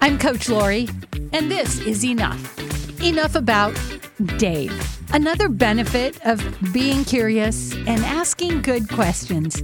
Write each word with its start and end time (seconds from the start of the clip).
I'm 0.00 0.18
Coach 0.18 0.48
Laurie, 0.48 0.88
and 1.32 1.50
this 1.50 1.80
is 1.80 2.04
Enough. 2.04 3.00
Enough 3.02 3.34
about 3.34 3.74
Dave. 4.38 4.72
Another 5.12 5.48
benefit 5.48 6.24
of 6.24 6.42
being 6.72 7.04
curious 7.04 7.74
and 7.74 8.04
asking 8.04 8.62
good 8.62 8.88
questions. 8.88 9.62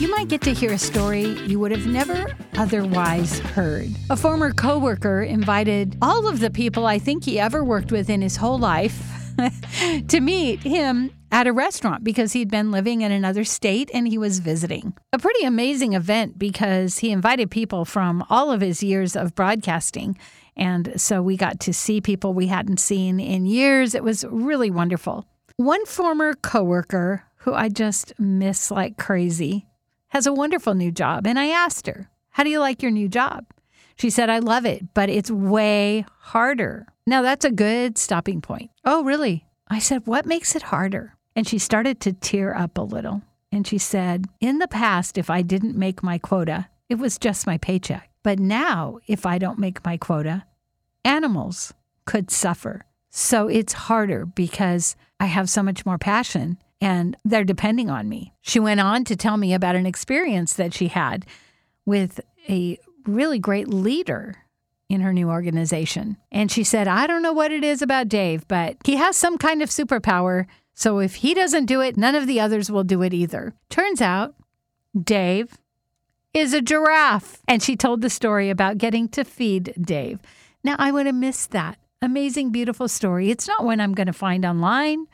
You 0.00 0.10
might 0.10 0.28
get 0.28 0.40
to 0.42 0.52
hear 0.52 0.72
a 0.72 0.78
story 0.78 1.24
you 1.46 1.58
would 1.60 1.70
have 1.70 1.86
never 1.86 2.34
otherwise 2.56 3.38
heard. 3.38 3.88
A 4.10 4.16
former 4.16 4.52
coworker 4.52 5.22
invited 5.22 5.96
all 6.02 6.26
of 6.26 6.40
the 6.40 6.50
people 6.50 6.86
I 6.86 6.98
think 6.98 7.24
he 7.24 7.38
ever 7.38 7.64
worked 7.64 7.92
with 7.92 8.10
in 8.10 8.20
his 8.20 8.36
whole 8.36 8.58
life 8.58 9.02
to 10.08 10.20
meet 10.20 10.60
him 10.60 11.10
at 11.32 11.46
a 11.46 11.52
restaurant 11.52 12.04
because 12.04 12.34
he'd 12.34 12.50
been 12.50 12.70
living 12.70 13.00
in 13.00 13.10
another 13.10 13.42
state 13.42 13.90
and 13.92 14.06
he 14.06 14.18
was 14.18 14.38
visiting. 14.38 14.92
A 15.12 15.18
pretty 15.18 15.44
amazing 15.44 15.94
event 15.94 16.38
because 16.38 16.98
he 16.98 17.10
invited 17.10 17.50
people 17.50 17.84
from 17.86 18.24
all 18.28 18.52
of 18.52 18.60
his 18.60 18.82
years 18.82 19.16
of 19.16 19.34
broadcasting. 19.34 20.16
And 20.54 21.00
so 21.00 21.22
we 21.22 21.38
got 21.38 21.58
to 21.60 21.72
see 21.72 22.02
people 22.02 22.34
we 22.34 22.48
hadn't 22.48 22.78
seen 22.78 23.18
in 23.18 23.46
years. 23.46 23.94
It 23.94 24.04
was 24.04 24.24
really 24.28 24.70
wonderful. 24.70 25.26
One 25.56 25.86
former 25.86 26.34
coworker 26.34 27.24
who 27.36 27.54
I 27.54 27.70
just 27.70 28.12
miss 28.20 28.70
like 28.70 28.98
crazy 28.98 29.66
has 30.08 30.26
a 30.26 30.32
wonderful 30.32 30.74
new 30.74 30.92
job. 30.92 31.26
And 31.26 31.38
I 31.38 31.46
asked 31.46 31.86
her, 31.86 32.10
How 32.30 32.44
do 32.44 32.50
you 32.50 32.60
like 32.60 32.82
your 32.82 32.90
new 32.90 33.08
job? 33.08 33.46
She 33.96 34.10
said, 34.10 34.28
I 34.28 34.38
love 34.38 34.66
it, 34.66 34.92
but 34.94 35.08
it's 35.08 35.30
way 35.30 36.04
harder. 36.20 36.86
Now, 37.06 37.22
that's 37.22 37.44
a 37.44 37.50
good 37.50 37.98
stopping 37.98 38.40
point. 38.40 38.70
Oh, 38.84 39.02
really? 39.04 39.46
I 39.68 39.78
said, 39.78 40.06
What 40.06 40.26
makes 40.26 40.54
it 40.54 40.64
harder? 40.64 41.16
And 41.34 41.46
she 41.46 41.58
started 41.58 42.00
to 42.00 42.12
tear 42.12 42.54
up 42.54 42.78
a 42.78 42.82
little. 42.82 43.22
And 43.50 43.66
she 43.66 43.78
said, 43.78 44.26
In 44.40 44.58
the 44.58 44.68
past, 44.68 45.18
if 45.18 45.30
I 45.30 45.42
didn't 45.42 45.76
make 45.76 46.02
my 46.02 46.18
quota, 46.18 46.68
it 46.88 46.96
was 46.96 47.18
just 47.18 47.46
my 47.46 47.58
paycheck. 47.58 48.10
But 48.22 48.38
now, 48.38 48.98
if 49.06 49.26
I 49.26 49.38
don't 49.38 49.58
make 49.58 49.84
my 49.84 49.96
quota, 49.96 50.44
animals 51.04 51.74
could 52.04 52.30
suffer. 52.30 52.84
So 53.10 53.48
it's 53.48 53.72
harder 53.72 54.24
because 54.24 54.96
I 55.20 55.26
have 55.26 55.50
so 55.50 55.62
much 55.62 55.84
more 55.84 55.98
passion 55.98 56.58
and 56.80 57.16
they're 57.24 57.44
depending 57.44 57.90
on 57.90 58.08
me. 58.08 58.32
She 58.40 58.58
went 58.58 58.80
on 58.80 59.04
to 59.04 59.16
tell 59.16 59.36
me 59.36 59.54
about 59.54 59.76
an 59.76 59.86
experience 59.86 60.54
that 60.54 60.74
she 60.74 60.88
had 60.88 61.26
with 61.86 62.20
a 62.48 62.78
really 63.06 63.38
great 63.38 63.68
leader 63.68 64.36
in 64.88 65.00
her 65.00 65.12
new 65.12 65.30
organization. 65.30 66.16
And 66.30 66.50
she 66.50 66.64
said, 66.64 66.88
I 66.88 67.06
don't 67.06 67.22
know 67.22 67.32
what 67.32 67.52
it 67.52 67.64
is 67.64 67.82
about 67.82 68.08
Dave, 68.08 68.46
but 68.48 68.76
he 68.84 68.96
has 68.96 69.16
some 69.16 69.38
kind 69.38 69.62
of 69.62 69.70
superpower 69.70 70.46
so 70.74 70.98
if 70.98 71.16
he 71.16 71.34
doesn't 71.34 71.66
do 71.66 71.80
it, 71.80 71.96
none 71.96 72.14
of 72.14 72.26
the 72.26 72.40
others 72.40 72.70
will 72.70 72.84
do 72.84 73.02
it 73.02 73.12
either. 73.12 73.54
Turns 73.68 74.00
out, 74.00 74.34
Dave 75.00 75.58
is 76.34 76.54
a 76.54 76.62
giraffe. 76.62 77.40
And 77.46 77.62
she 77.62 77.76
told 77.76 78.00
the 78.00 78.10
story 78.10 78.50
about 78.50 78.78
getting 78.78 79.08
to 79.10 79.24
feed 79.24 79.74
Dave. 79.80 80.20
Now, 80.64 80.76
I 80.78 80.92
would 80.92 81.06
have 81.06 81.14
missed 81.14 81.50
that. 81.50 81.78
Amazing, 82.00 82.50
beautiful 82.50 82.88
story. 82.88 83.30
It's 83.30 83.46
not 83.46 83.64
one 83.64 83.80
I'm 83.80 83.94
going 83.94 84.06
to 84.06 84.12
find 84.12 84.44
online 84.44 85.06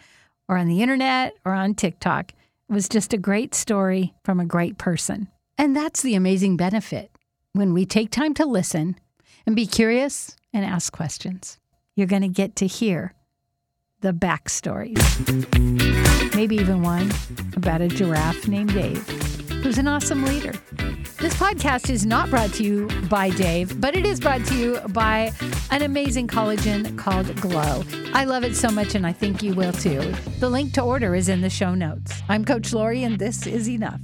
or 0.48 0.56
on 0.56 0.68
the 0.68 0.82
internet 0.82 1.34
or 1.44 1.52
on 1.52 1.74
TikTok. 1.74 2.32
It 2.32 2.72
was 2.72 2.88
just 2.88 3.12
a 3.12 3.18
great 3.18 3.54
story 3.54 4.14
from 4.24 4.40
a 4.40 4.46
great 4.46 4.78
person. 4.78 5.28
And 5.56 5.74
that's 5.74 6.02
the 6.02 6.14
amazing 6.14 6.56
benefit 6.56 7.10
when 7.52 7.74
we 7.74 7.84
take 7.84 8.10
time 8.10 8.34
to 8.34 8.46
listen 8.46 8.96
and 9.46 9.56
be 9.56 9.66
curious 9.66 10.36
and 10.52 10.64
ask 10.64 10.92
questions. 10.92 11.58
You're 11.96 12.06
going 12.06 12.22
to 12.22 12.28
get 12.28 12.56
to 12.56 12.66
hear 12.66 13.14
the 14.00 14.12
backstories. 14.12 14.96
Maybe 16.34 16.56
even 16.56 16.82
one 16.82 17.10
about 17.56 17.80
a 17.80 17.88
giraffe 17.88 18.46
named 18.46 18.72
Dave, 18.72 19.04
who's 19.62 19.78
an 19.78 19.88
awesome 19.88 20.24
leader. 20.24 20.52
This 21.18 21.34
podcast 21.34 21.90
is 21.90 22.06
not 22.06 22.30
brought 22.30 22.52
to 22.54 22.62
you 22.62 22.88
by 23.08 23.30
Dave, 23.30 23.80
but 23.80 23.96
it 23.96 24.06
is 24.06 24.20
brought 24.20 24.44
to 24.46 24.54
you 24.54 24.78
by 24.90 25.32
an 25.72 25.82
amazing 25.82 26.28
collagen 26.28 26.96
called 26.96 27.34
Glow. 27.40 27.82
I 28.14 28.24
love 28.24 28.44
it 28.44 28.54
so 28.54 28.70
much, 28.70 28.94
and 28.94 29.04
I 29.04 29.12
think 29.12 29.42
you 29.42 29.52
will 29.54 29.72
too. 29.72 30.12
The 30.38 30.48
link 30.48 30.74
to 30.74 30.82
order 30.82 31.16
is 31.16 31.28
in 31.28 31.40
the 31.40 31.50
show 31.50 31.74
notes. 31.74 32.22
I'm 32.28 32.44
Coach 32.44 32.72
Laurie, 32.72 33.02
and 33.02 33.18
this 33.18 33.48
is 33.48 33.68
enough. 33.68 34.00